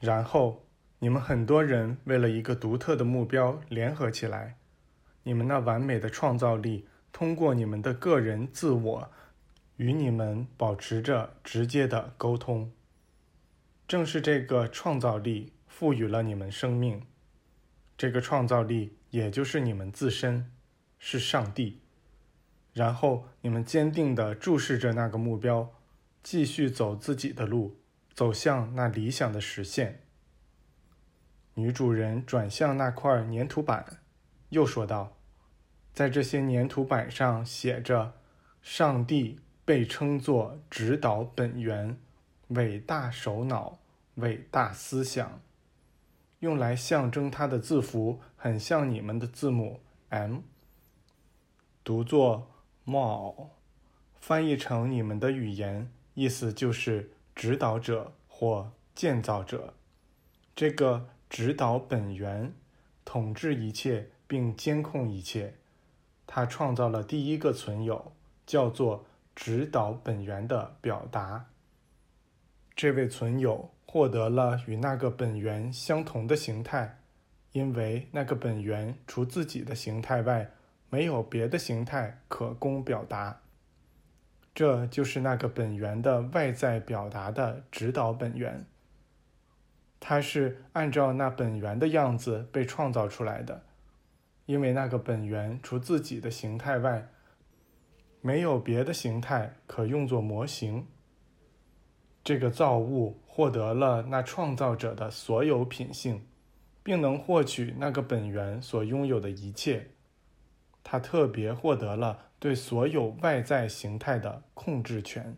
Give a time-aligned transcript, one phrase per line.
[0.00, 0.64] 然后
[1.00, 4.56] 你们很多人为了一个独特的目标联合起来，
[5.24, 9.10] 你们那完美的创造力通过你们的个人自我
[9.76, 12.72] 与你们保持着直接的沟通。
[13.86, 17.02] 正是这个创造力赋予了你们生命，
[17.96, 20.50] 这个创造力也就是你们自身，
[20.98, 21.80] 是上帝。
[22.74, 25.72] 然后你们坚定地注视着那个目标，
[26.22, 27.80] 继续走自己的路，
[28.18, 30.02] 走向那理想的实现。
[31.54, 34.00] 女主人转向那块粘土板，
[34.48, 35.16] 又说道
[35.94, 38.14] ：“在这些粘土板上写着，
[38.60, 41.96] 上帝被称作指导本源、
[42.48, 43.78] 伟大首脑、
[44.16, 45.40] 伟大思想，
[46.40, 50.38] 用来象征他的字符很像你们的字母 M，
[51.84, 52.50] 读作。”
[52.82, 53.50] 木偶，
[54.18, 59.74] 翻译成你们的语言，意思就是指导者或建造者。
[60.56, 62.52] 这个指导本源，
[63.04, 65.54] 统治一切并监控一切。
[66.26, 68.10] 他创造了第一个存有，
[68.44, 71.46] 叫做指导本源的表达。
[72.74, 76.98] 这位存有获得了与那个本源相同的形态，
[77.52, 80.50] 因为那个本源除自己的形态外。
[80.90, 83.42] 没有别的形态可供表达，
[84.58, 88.66] 这就是那个本源的外在表达的指导本源。
[90.00, 93.62] 它是按照那本源的样子被创造出来的，
[94.46, 97.06] 因为那个本源除自己的形态外，
[98.20, 100.88] 没有别的形态可用作模型。
[102.24, 106.26] 这个造物获得了那创造者的所有品性，
[106.82, 109.88] 并能获取那个本源所拥有的一切。
[110.90, 115.36] 他特别获得了对所有外在形态的控制权，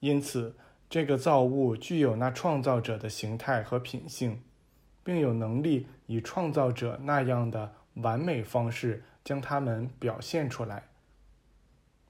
[0.00, 0.56] 因此
[0.88, 4.40] 这个造物具有那创造者的形态和品性，
[5.02, 10.84] 并有能力以创造者那样的完美方式将它们表现出来。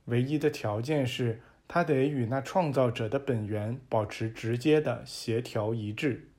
[0.05, 6.31] 唯一的条件是，它得与那创造者的本源保持直接的协调一致。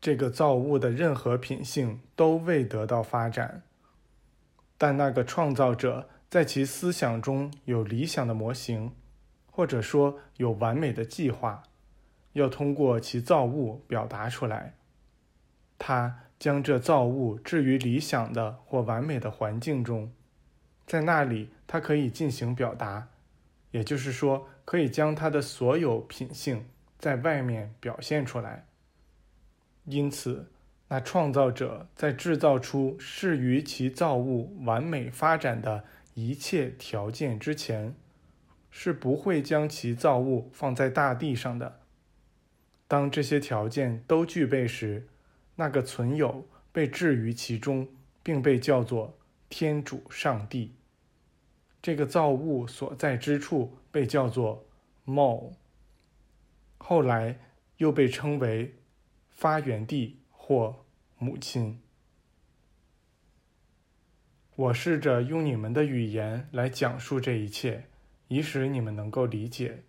[0.00, 3.64] 这个造物的任何品性都未得到发展。
[4.80, 8.92] 但那个创造者在其思想中有理想的模型，
[9.50, 11.64] 或者说有完美的计划，
[12.34, 14.74] 要通过其造物表达出来。
[15.78, 20.12] 他将这造物置于理想的或完美的环境中，
[20.86, 23.08] 在那里他可以进行表达，
[23.72, 26.64] 也就是说，可以将他的所有品性
[27.00, 28.64] 在外面表现出来。
[29.86, 30.46] 因此。
[30.88, 35.84] 那创造者在制造出适于其造物完美发展的
[36.14, 37.94] 一切条件之前，
[38.70, 41.80] 是不会将其造物放在大地上的。
[42.86, 45.06] 当这些条件都具备时，
[45.56, 47.86] 那个存有被置于其中，
[48.22, 49.18] 并被叫做
[49.50, 50.74] 天主上帝。
[51.82, 54.66] 这个造物所在之处被叫做
[55.04, 55.52] “mo”，
[56.78, 57.38] 后来
[57.76, 58.74] 又被称为
[59.28, 60.16] 发源地。
[60.48, 60.86] 或
[61.18, 61.78] 母亲，
[64.56, 67.84] 我试着用你们的语言来讲述这一切，
[68.28, 69.82] 以使你们能够理解。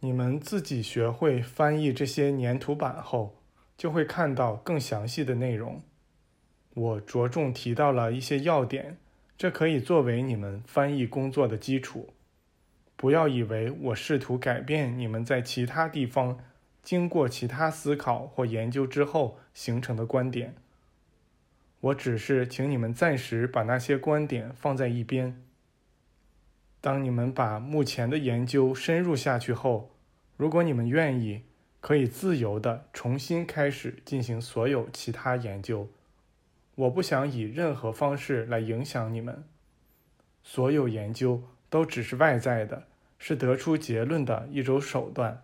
[0.00, 3.40] 你们自己学会翻译这些粘土板后，
[3.76, 5.82] 就会看到更详细的内容。
[6.74, 8.98] 我着重提到了一些要点，
[9.36, 12.12] 这可以作为你们翻译工作的基础。
[12.96, 16.40] 不要以为我试图改变你们在其他地方。
[16.82, 20.54] 经过其他思考或研究之后形成的观点，
[21.80, 25.42] 我只是请你们暂时把那些观点放在一边。
[26.80, 29.90] 当你们把目前的研究深入下去后，
[30.36, 31.42] 如果你们愿意，
[31.80, 35.88] 可以自由地重新开始进行所有其他研究。
[36.76, 39.44] 我不想以任何方式来影响你们。
[40.42, 42.86] 所有研究都只是外在的，
[43.18, 45.42] 是得出结论的一种手段。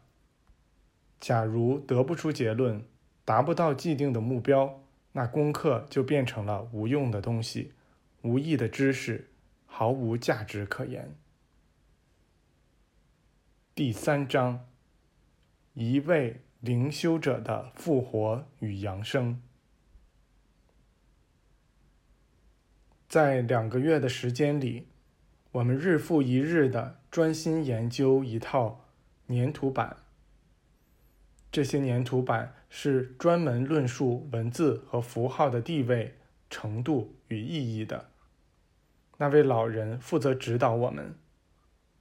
[1.20, 2.84] 假如得不出结论，
[3.24, 4.82] 达不到既定的目标，
[5.12, 7.72] 那功课就变成了无用的东西，
[8.22, 9.30] 无益的知识，
[9.66, 11.14] 毫无价值可言。
[13.74, 14.66] 第三章：
[15.72, 19.40] 一位灵修者的复活与扬升。
[23.08, 24.88] 在两个月的时间里，
[25.52, 28.84] 我们日复一日的专心研究一套
[29.28, 29.96] 粘土板。
[31.54, 36.16] 这些粘土板是专门论述文字和符号的地位、
[36.50, 38.06] 程度与意义的。
[39.18, 41.14] 那位老人负责指导我们。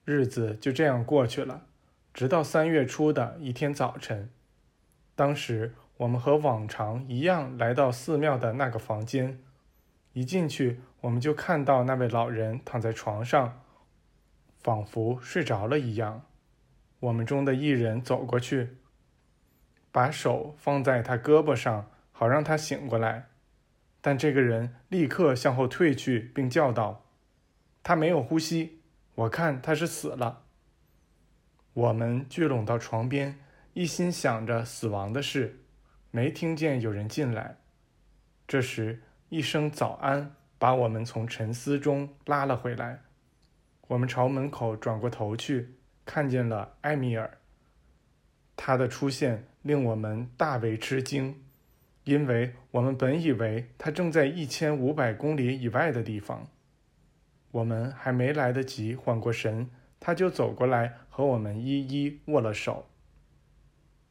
[0.05, 1.67] 日子就这样过去了，
[2.15, 4.31] 直到三月初的一天早晨，
[5.13, 9.37] 当时我们和往常一样来到寺庙的那个房间，
[10.13, 13.61] 一进去我们就看到那位老人躺在床上，
[14.63, 16.23] 仿佛睡着了一样。
[17.01, 18.77] 我们中的一人走过去，
[19.93, 23.29] 把手放在他胳膊上，好让他醒过来。
[24.01, 27.05] 但这个人立刻向后退去，并叫道
[27.81, 28.81] ：“他没有呼吸，
[29.15, 30.41] 我看他是死了。”
[31.73, 33.39] 我们聚拢到床边，
[33.73, 35.61] 一心想着死亡的事，
[36.11, 37.55] 没听见有人进来。
[38.45, 42.99] 这时，一声早安把我们从沉思中拉了回来。
[43.87, 45.75] 我们朝门口转过头去。
[46.05, 47.37] 看见了埃米尔，
[48.57, 51.35] 他的出现令我们大为吃惊，
[52.03, 56.47] 因为我们本以为他正在一千五百公里以外的地方。
[57.51, 59.69] 我们还没来得及缓过神，
[59.99, 62.87] 他就走过来和我们一一握了手。